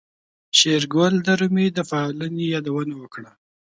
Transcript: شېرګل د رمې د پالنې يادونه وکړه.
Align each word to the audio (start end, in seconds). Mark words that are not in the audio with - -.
شېرګل 0.57 1.13
د 1.27 1.29
رمې 1.39 1.67
د 1.77 1.79
پالنې 1.89 2.45
يادونه 2.55 2.93
وکړه. 2.99 3.31